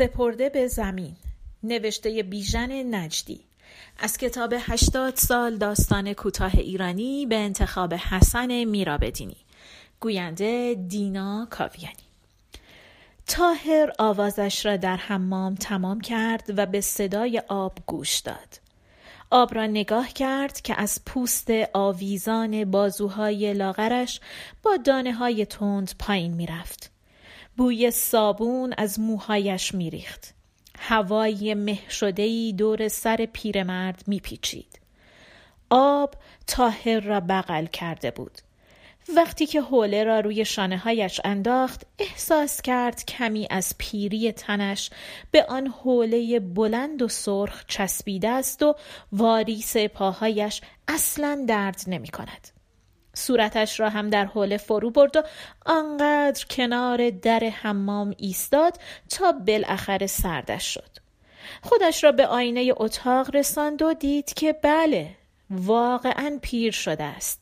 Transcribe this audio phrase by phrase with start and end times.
[0.00, 1.16] سپرده به زمین.
[1.62, 3.40] نوشته بیژن نجدی.
[3.98, 9.36] از کتاب هشتاد سال داستان کوتاه ایرانی به انتخاب حسن میرابدینی.
[10.00, 11.94] گوینده دینا کاویانی.
[13.26, 18.60] تاهر آوازش را در حمام تمام کرد و به صدای آب گوش داد.
[19.30, 24.20] آب را نگاه کرد که از پوست آویزان بازوهای لاغرش
[24.62, 26.89] با دانه های تند پایین می‌رفت.
[27.60, 30.34] بوی صابون از موهایش میریخت.
[30.78, 34.80] هوای مه شدهی دور سر پیرمرد میپیچید.
[35.70, 36.14] آب
[36.46, 38.38] تاهر را بغل کرده بود.
[39.16, 44.90] وقتی که حوله را روی شانه هایش انداخت احساس کرد کمی از پیری تنش
[45.30, 48.74] به آن حوله بلند و سرخ چسبیده است و
[49.12, 52.59] واریس پاهایش اصلا درد نمی کند.
[53.20, 55.22] صورتش را هم در حوله فرو برد و
[55.66, 58.78] آنقدر کنار در حمام ایستاد
[59.10, 60.90] تا بالاخره سردش شد.
[61.62, 65.10] خودش را به آینه اتاق رساند و دید که بله
[65.50, 67.40] واقعا پیر شده است.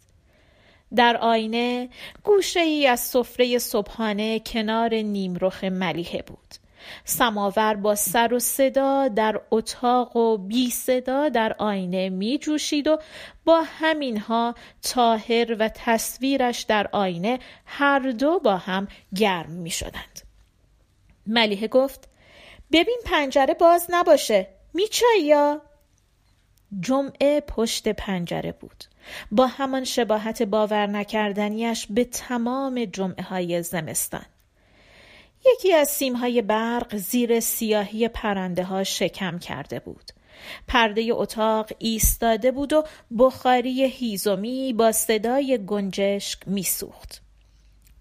[0.97, 1.89] در آینه
[2.25, 6.68] گوشه ای از سفره صبحانه کنار نیمرخ ملیحه بود.
[7.05, 12.99] سماور با سر و صدا در اتاق و بی صدا در آینه می جوشید و
[13.45, 20.21] با همینها تاهر و تصویرش در آینه هر دو با هم گرم می شدند.
[21.27, 22.09] ملیحه گفت
[22.73, 25.63] ببین پنجره باز نباشه میچای یا؟
[26.81, 28.85] جمعه پشت پنجره بود.
[29.31, 34.27] با همان شباهت باور نکردنیش به تمام جمعه های زمستان.
[35.47, 40.13] یکی از سیمهای برق زیر سیاهی پرنده ها شکم کرده بود.
[40.69, 42.85] پرده اتاق ایستاده بود و
[43.19, 47.23] بخاری هیزومی با صدای گنجشک میسوخت.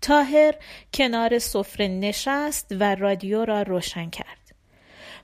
[0.02, 0.55] تاهر
[0.93, 4.55] کنار سفره نشست و رادیو را روشن کرد.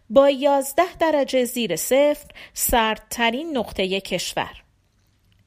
[0.09, 4.63] با یازده درجه زیر صفر سردترین نقطه کشور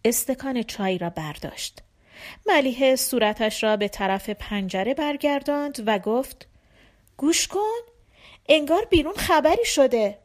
[0.04, 1.82] استکان چای را برداشت.
[2.46, 6.48] ملیحه صورتش را به طرف پنجره برگرداند و گفت
[7.16, 7.80] گوش کن
[8.48, 10.18] انگار بیرون خبری شده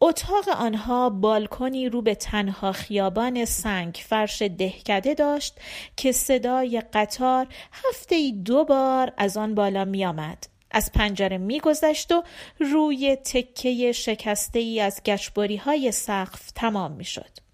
[0.00, 5.60] اتاق آنها بالکنی رو به تنها خیابان سنگ فرش دهکده داشت
[5.96, 10.46] که صدای قطار هفته ای دو بار از آن بالا می آمد.
[10.70, 12.22] از پنجره میگذشت و
[12.58, 17.49] روی تکه شکسته ای از گچبری های سقف تمام می شد.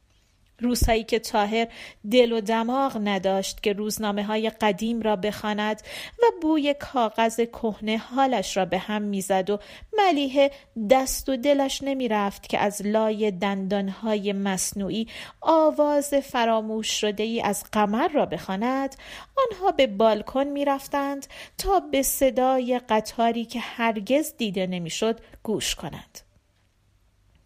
[0.59, 1.69] روزهایی که تاهر
[2.11, 5.83] دل و دماغ نداشت که روزنامه های قدیم را بخواند
[6.19, 9.59] و بوی کاغذ کهنه حالش را به هم می‌زد و
[9.99, 10.51] ملیه
[10.91, 15.07] دست و دلش نمی‌رفت که از لای دندانهای مصنوعی
[15.41, 18.97] آواز فراموش شده ای از قمر را بخواند.
[19.37, 21.27] آنها به بالکن می‌رفتند
[21.59, 26.21] تا به صدای قطاری که هرگز دیده نمی‌شد گوش کنند.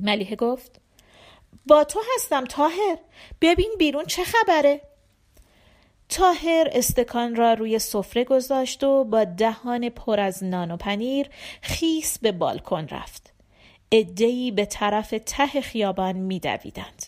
[0.01, 0.81] ملیه گفت
[1.67, 2.99] با تو هستم تاهر
[3.41, 4.81] ببین بیرون چه خبره؟
[6.09, 11.31] تاهر استکان را روی سفره گذاشت و با دهان پر از نان و پنیر
[11.63, 13.33] خیس به بالکن رفت.
[13.93, 17.07] ادهی به طرف ته خیابان میدویدند.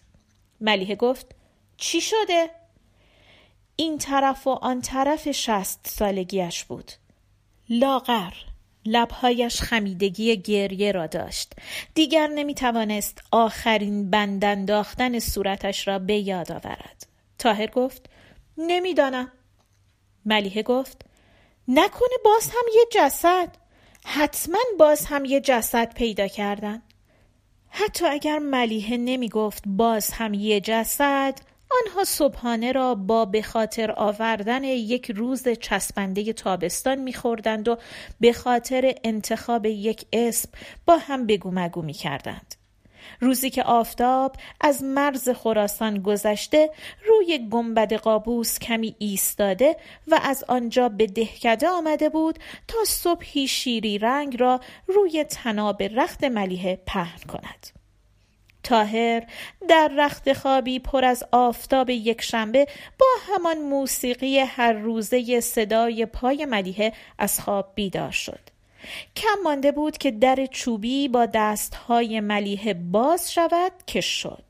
[0.60, 1.26] ملیحه گفت
[1.76, 2.50] چی شده؟
[3.76, 6.92] این طرف و آن طرف شست سالگیش بود.
[7.69, 8.32] لاغر.
[8.87, 11.53] لبهایش خمیدگی گریه را داشت.
[11.94, 17.06] دیگر نمی توانست آخرین بند انداختن صورتش را به یاد آورد.
[17.38, 18.10] تاهر گفت
[18.59, 19.32] نمی‌دانم.
[20.25, 21.04] ملیحه گفت
[21.69, 23.56] نکنه باز هم یه جسد.
[24.04, 26.82] حتما باز هم یه جسد پیدا کردن.
[27.69, 31.38] حتی اگر ملیحه نمی گفت باز هم یه جسد
[31.80, 37.76] آنها صبحانه را با به خاطر آوردن یک روز چسبنده تابستان میخوردند و
[38.20, 40.48] به خاطر انتخاب یک اسم
[40.86, 42.54] با هم بگو مگو می‌کردند.
[43.20, 46.70] روزی که آفتاب از مرز خراسان گذشته
[47.08, 49.76] روی گنبد قابوس کمی ایستاده
[50.08, 56.25] و از آنجا به دهکده آمده بود تا صبحی شیری رنگ را روی تناب رخت
[56.25, 57.81] ملیه پهن کند.
[58.62, 59.23] تاهر
[59.69, 62.67] در رخت خوابی پر از آفتاب یک شنبه
[62.99, 68.41] با همان موسیقی هر روزه صدای پای ملیحه از خواب بیدار شد.
[69.17, 74.44] کم مانده بود که در چوبی با دستهای ملیحه باز شود که شد.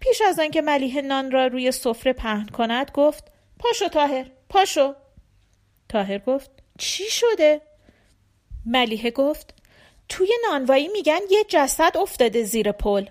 [0.00, 3.24] پیش از آنکه ملیحه نان را روی سفره پهن کند گفت
[3.58, 4.94] پاشو تاهر پاشو
[5.88, 7.60] تاهر گفت چی شده؟
[8.66, 9.54] ملیحه گفت
[10.08, 13.06] توی نانوایی میگن یه جسد افتاده زیر پل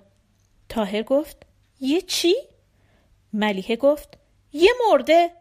[0.69, 1.37] تاهر گفت
[1.79, 2.35] یه چی؟
[3.33, 4.17] ملیحه گفت
[4.53, 5.31] یه مرده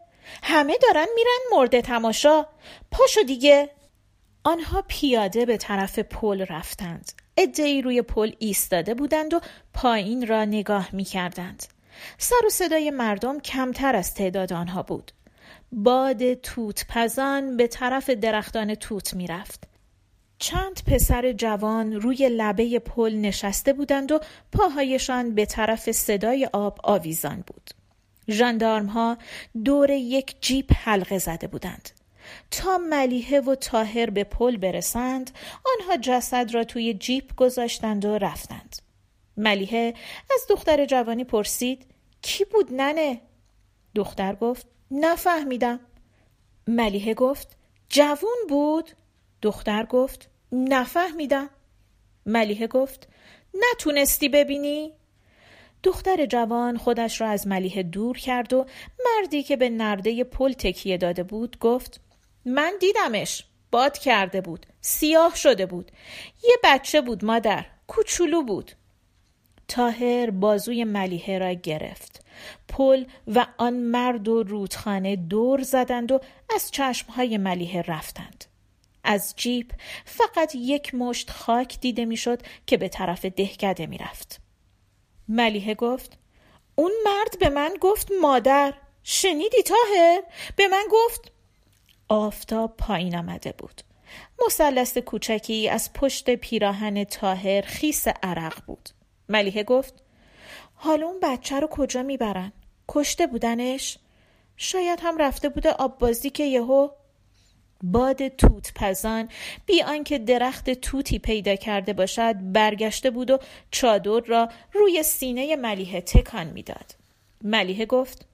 [0.43, 2.45] همه دارن میرن مرده تماشا
[2.91, 3.69] پاشو دیگه
[4.43, 7.11] آنها پیاده به طرف پل رفتند.
[7.37, 9.39] ادهی روی پل ایستاده بودند و
[9.73, 11.63] پایین را نگاه می کردند.
[12.17, 15.11] سر و صدای مردم کمتر از تعداد آنها بود.
[15.71, 19.68] باد توت پزان به طرف درختان توت می رفت.
[20.39, 24.19] چند پسر جوان روی لبه پل نشسته بودند و
[24.51, 27.69] پاهایشان به طرف صدای آب آویزان بود.
[28.29, 29.17] ژاندارم ها
[29.65, 31.89] دور یک جیپ حلقه زده بودند.
[32.51, 35.31] تا ملیحه و تاهر به پل برسند
[35.65, 38.75] آنها جسد را توی جیپ گذاشتند و رفتند
[39.37, 39.93] ملیحه
[40.33, 41.85] از دختر جوانی پرسید
[42.21, 43.21] کی بود ننه
[43.95, 45.79] دختر گفت نفهمیدم
[46.67, 47.57] ملیحه گفت
[47.89, 48.89] جوون بود
[49.41, 51.49] دختر گفت نفهمیدم.
[52.25, 53.07] ملیحه گفت
[53.53, 54.91] نتونستی ببینی؟
[55.83, 58.65] دختر جوان خودش را از ملیحه دور کرد و
[59.05, 62.01] مردی که به نرده پل تکیه داده بود گفت
[62.45, 63.45] من دیدمش.
[63.71, 64.65] باد کرده بود.
[64.81, 65.91] سیاه شده بود.
[66.43, 67.65] یه بچه بود مادر.
[67.87, 68.71] کوچولو بود.
[69.67, 72.25] تاهر بازوی ملیحه را گرفت.
[72.67, 76.19] پل و آن مرد و رودخانه دور زدند و
[76.55, 78.38] از چشمهای ملیحه رفتند.
[79.09, 79.71] از جیپ
[80.05, 84.39] فقط یک مشت خاک دیده می‌شد که به طرف دهکده می‌رفت.
[85.27, 86.17] ملیحه گفت
[86.75, 88.73] اون مرد به من گفت مادر
[89.03, 90.21] شنیدی تاهر
[90.55, 91.31] به من گفت
[92.09, 93.81] آفتاب پایین آمده بود.
[94.45, 98.89] مثلث کوچکی از پشت پیراهن تاهر خیس عرق بود.
[99.29, 99.93] ملیحه گفت
[100.75, 102.53] حالا اون بچه رو کجا می‌برن؟
[102.87, 103.97] کشته بودنش؟
[104.57, 106.89] شاید هم رفته بوده آب بازی که یهو
[107.83, 109.29] باد توت پزان
[109.65, 113.39] بی آنکه درخت توتی پیدا کرده باشد برگشته بود و
[113.71, 116.95] چادر را روی سینه ملیحه تکان می‌داد.
[117.43, 118.25] ملیحه گفت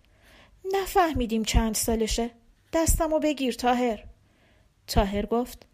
[0.74, 2.30] نفهمیدیم چند سالشه.
[2.74, 4.04] دستمو بگیر تاهر.
[4.88, 5.66] تاهر گفت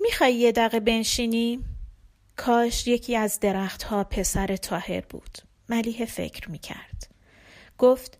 [0.00, 1.64] می‌خوای یه دقیقه بنشینی؟
[2.36, 5.38] کاش یکی از درختها پسر تاهر بود.
[5.68, 7.08] ملیه فکر می‌کرد.
[7.78, 8.18] گفت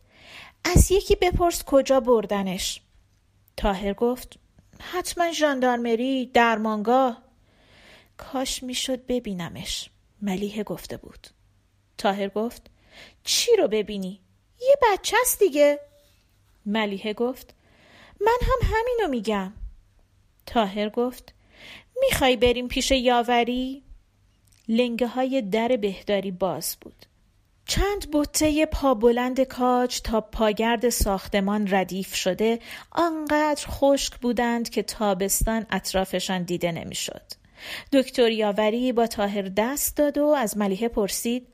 [0.64, 2.80] از یکی بپرس کجا بردنش.
[3.56, 4.38] تاهر گفت
[4.82, 7.22] حتما ژاندارمری درمانگاه
[8.16, 9.90] کاش می‌شد ببینمش
[10.22, 11.28] ملیه گفته بود.
[11.98, 12.70] تاهر گفت
[13.24, 14.20] چی رو ببینی؟
[14.60, 15.80] یه بچه است دیگه.
[16.66, 17.54] ملیه گفت
[18.20, 19.52] من هم همینو میگم.
[20.46, 21.34] تاهر گفت
[22.00, 23.82] می‌خوای بریم پیش یاوری؟
[24.68, 27.06] لنگه های در بهداری باز بود.
[27.72, 32.58] چند بطه پابلند کاج تا پاگرد ساختمان ردیف شده
[32.90, 37.22] آنقدر خشک بودند که تابستان اطرافشان دیده نمی‌شد.
[37.92, 41.48] دکتر یاوری با تاهر دست داد و از ملیحه پرسید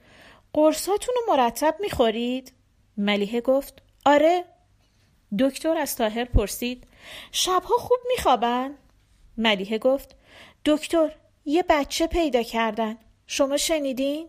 [0.53, 2.53] قرصاتون رو مرتب می‌خورید؟
[2.97, 4.45] ملیحه گفت آره
[5.39, 6.87] دکتر از تاهر پرسید
[7.33, 8.75] شبها خوب میخوابن؟
[9.37, 10.17] ملیحه گفت
[10.65, 11.11] دکتر
[11.45, 14.29] یه بچه پیدا کردن شما شنیدین؟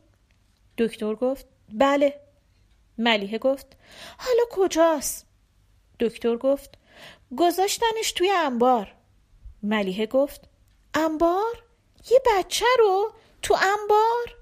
[0.78, 2.20] دکتر گفت بله
[2.98, 3.68] ملیحه گفت
[4.18, 5.26] حالا کجاست؟
[6.00, 6.78] دکتر گفت
[7.38, 8.96] گذاشتنش توی انبار
[9.64, 10.50] ملیحه گفت
[10.94, 11.64] انبار؟
[12.12, 14.36] یه بچه رو تو انبار؟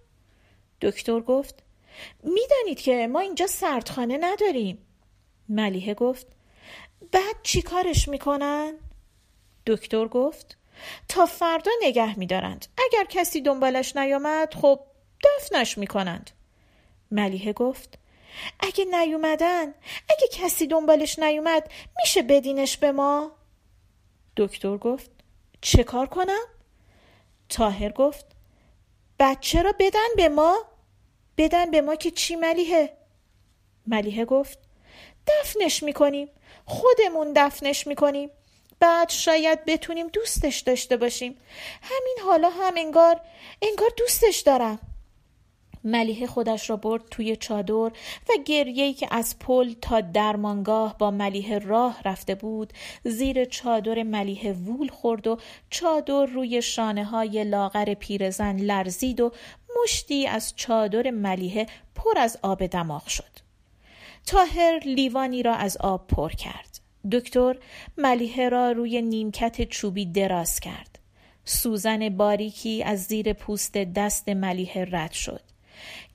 [0.81, 1.63] دکتر گفت
[2.23, 4.87] می‌دانید که ما اینجا سردخانه نداریم
[5.49, 6.27] ملیحه گفت
[7.11, 8.73] بعد چی کارش می‌کنن؟
[9.65, 10.57] دکتر گفت
[11.07, 14.79] تا فردا نگه میدارند اگر کسی دنبالش نیامد خب
[15.23, 16.31] دفنش می‌کنند
[17.11, 17.99] ملیحه گفت
[18.59, 19.73] اگه نیومدن
[20.09, 21.71] اگه کسی دنبالش نیومد
[22.01, 23.31] میشه بدینش به ما؟
[24.37, 25.11] دکتر گفت
[25.61, 26.45] چه کار کنم؟
[27.49, 28.25] تاهر گفت
[29.19, 30.65] بچه را بدن به ما
[31.37, 32.97] بدن به ما که چی ملیحه؟
[33.87, 34.59] ملیحه گفت
[35.27, 36.29] دفنش می‌کنیم
[36.65, 38.29] خودمون دفنش می‌کنیم
[38.79, 41.37] بعد شاید بتونیم دوستش داشته باشیم.
[41.81, 43.21] همین حالا هم انگار
[43.61, 44.96] انگار دوستش دارم.
[45.87, 47.91] ملیحه خودش را برد توی چادر و
[48.45, 54.87] گریهی که از پل تا درمانگاه با ملیحه راه رفته بود زیر چادر ملیحه وول
[54.87, 55.37] خورد و
[55.69, 59.31] چادر روی شانه های لاغر پیرزن لرزید و
[59.83, 61.65] مشتی از چادر ملیحه
[61.95, 63.47] پر از آب دماغ شد
[64.27, 66.79] تاهر لیوانی را از آب پر کرد.
[67.11, 67.55] دکتر
[67.97, 70.99] ملیحه را روی نیمکت چوبی دراز کرد.
[71.45, 75.41] سوزن باریکی از زیر پوست دست ملیحه رد شد.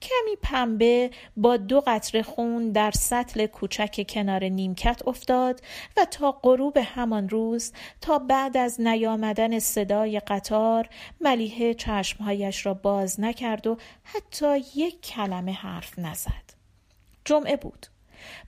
[0.02, 5.60] کمی پنبه با دو قطره خون در سطل کوچک کنار نیمکت افتاد
[5.96, 10.88] و تا غروب همان روز تا بعد از نیامدن صدای قطار
[11.20, 16.52] ملیحه چشمهایش را باز نکرد و حتی یک کلمه حرف نزد.
[17.24, 17.86] جمعه بود.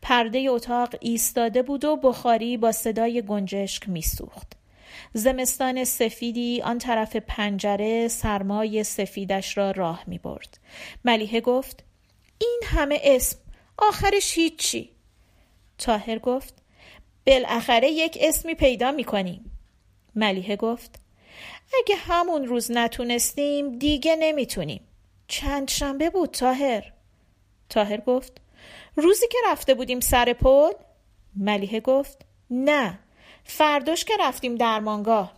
[0.02, 4.63] پرده اتاق ایستاده بود و بخاری با صدای گنجشک میسوخت.
[5.12, 10.58] زمستان سفیدی آن طرف پنجره سرمای سفیدش را راه می برد.
[11.04, 11.84] ملیحه گفت
[12.38, 13.38] این همه اسم
[13.78, 14.90] آخرش هیچی.
[15.78, 16.54] تاهر گفت
[17.26, 19.50] بالاخره یک اسمی پیدا می کنیم
[20.14, 20.98] ملیحه گفت
[21.82, 24.80] اگه همون روز نتونستیم دیگه نمی‌تونیم.
[25.28, 26.92] چند شنبه بود تاهر
[27.68, 28.40] تاهر گفت
[28.96, 30.72] روزی که رفته بودیم سر پل؟
[31.36, 32.98] ملیحه گفت نه.
[33.44, 35.32] فرداش که رفتیم درمانگاه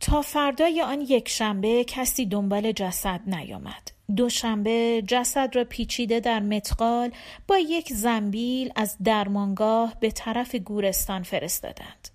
[0.00, 3.92] تا فردای آن یک شنبه کسی دنبال جسد نیامد.
[4.16, 7.10] دوشنبه جسد را پیچیده در متقال
[7.48, 12.08] با یک زنبیل از درمانگاه به طرف گورستان فرستادند.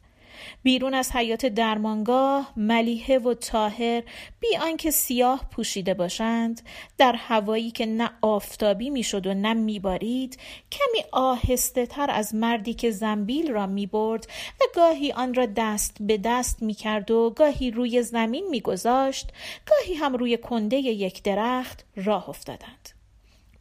[0.64, 4.04] بیرون از حیات درمانگاه ملیحه و تاهر
[4.40, 6.62] بی آنکه سیاه پوشیده باشند.
[6.98, 10.38] در هوایی که نه آفتابی می‌شد و نه میبارید
[10.72, 14.28] کمی آهسته تر از مردی که زنبیل را می‌برد
[14.62, 19.30] و گاهی آن را دست به دست می‌کرد و گاهی روی زمین میگذاشت
[19.66, 22.90] گاهی هم روی کنده یک درخت راه افتادند.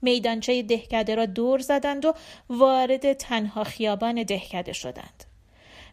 [0.03, 2.15] میدانچه دهکده را دور زدند و
[2.51, 5.26] وارد تنها خیابان دهکده شدند.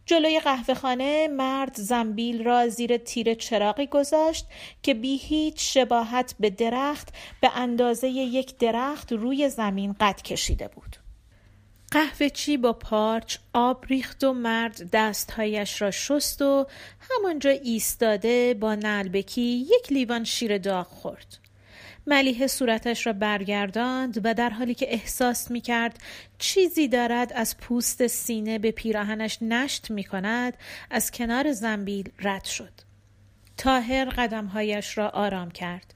[0.05, 4.45] جلوی قهوه خانه مرد زنبیل را زیر تیر چراغی گذاشت
[4.83, 10.95] که بی هیچ شباهت به درخت به اندازه یک درخت روی زمین قد کشیده بود.
[11.91, 16.67] قهوه چی با پارچ آب ریخت و مرد دستهایش را شست و
[16.99, 21.42] همانجا ایستاده با نلبکی یک لیوان شیر داغ خورد.
[22.07, 25.99] ملیه صورتش را برگرداند و در حالی که احساس می کرد
[26.37, 30.57] چیزی دارد از پوست سینه به پیراهنش نشت می کند
[30.89, 32.73] از کنار زنبیل رد شد.
[33.57, 35.93] تاهر قدمهایش را آرام کرد.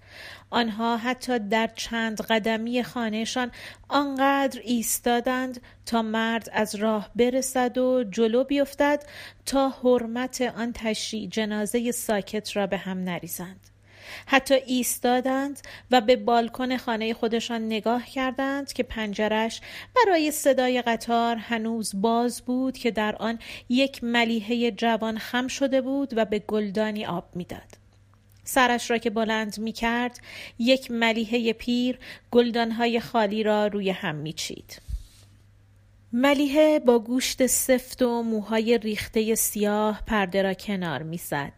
[0.49, 3.51] آنها حتی در چند قدمی خانهشان
[3.87, 9.03] آنقدر ایستادند تا مرد از راه برسد و جلو بیفتد
[9.45, 13.76] تا حرمت آن تشریع جنازه ساکت را به هم نریزند.
[14.25, 15.59] حتی ایستادند
[15.91, 19.61] و به بالکن خانه خودشان نگاه کردند که پنجرش
[19.95, 26.13] برای صدای قطار هنوز باز بود که در آن یک ملیحه جوان خم شده بود
[26.17, 27.87] و به گلدانی آب می‌داد.
[28.43, 30.19] سرش را که بلند می کرد
[30.59, 31.99] یک ملیحه پیر
[32.31, 34.81] گلدانهای خالی را روی هم می چید.
[36.13, 41.53] ملیحه با گوشت سفت و موهای ریخته سیاه پرده را کنار می‌زد.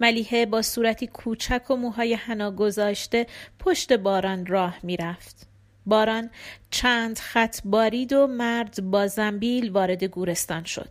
[0.00, 3.26] ملیحه با صورتی کوچک و موهای حنا گذاشته
[3.58, 5.46] پشت باران راه می‌رفت.
[5.86, 6.30] باران
[6.70, 10.88] چند خط بارید و مرد با زنبیل وارد گورستان شد.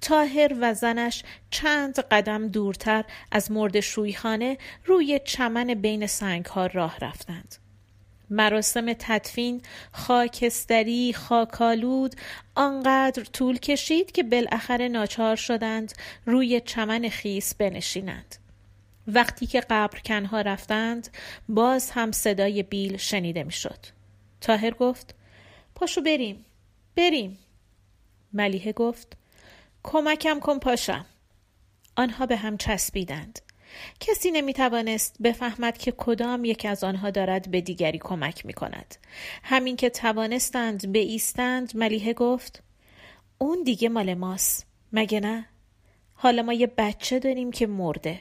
[0.00, 6.98] تاهر و زنش چند قدم دورتر از مرد شویخانه روی چمن بین سنگ ها راه
[7.00, 7.63] رفتند.
[8.34, 9.62] مراسم تدفین
[9.92, 12.14] خاکستری خاکالود
[12.54, 15.92] آنقدر طول کشید که بالاخره ناچار شدند
[16.26, 18.36] روی چمن خیس بنشینند.
[19.06, 21.08] وقتی که قبرکنها رفتند
[21.48, 23.78] باز هم صدای بیل شنیده می‌شد.
[24.40, 25.14] تاهر گفت
[25.74, 26.44] پاشو بریم
[26.96, 27.38] بریم.
[28.32, 29.16] ملیحه گفت
[29.82, 31.06] کمکم کن پاشم.
[31.96, 33.43] آنها به هم چسبیدند.
[34.00, 38.96] کسی نمی توانست بفهمد که کدام یک از آنها دارد به دیگری کمک می کند.
[39.42, 42.62] همین که توانستند به ایستند ملیحه گفت
[43.38, 45.48] اون دیگه مال ماست مگه نه؟
[46.14, 48.20] حالا ما یه بچه داریم که مرده.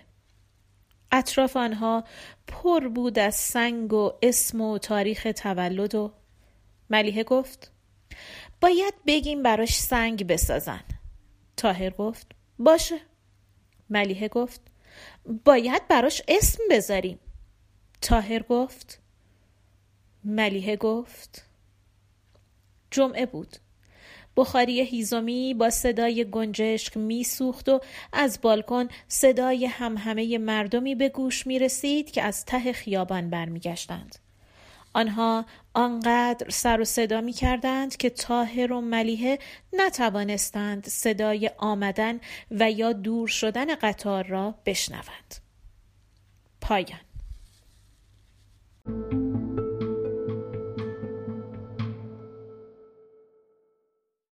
[1.11, 2.03] اطراف آنها
[2.47, 6.13] پر بود از سنگ و اسم و تاریخ تولد و
[6.89, 7.71] ملیحه گفت
[8.61, 10.83] باید بگیم براش سنگ بسازن.
[11.57, 12.27] تاهر گفت
[12.59, 12.99] باشه.
[13.89, 14.61] ملیحه گفت
[15.45, 17.19] باید براش اسم بذاریم
[18.01, 19.01] تاهر گفت
[20.23, 21.45] ملیحه گفت
[22.91, 23.57] جمعه بود
[24.37, 27.79] بخاری هیزومی با صدای گنجشک میسوخت و
[28.13, 34.22] از بالکن صدای همهمه مردمی به گوش می رسید که از ته خیابان برمیگشتند.
[34.93, 39.39] آنها آنقدر سر و صدا می کردند که تاهر و ملیحه
[39.73, 42.19] نتوانستند صدای آمدن
[42.51, 45.35] و یا دور شدن قطار را بشنوند.
[46.61, 46.99] پایان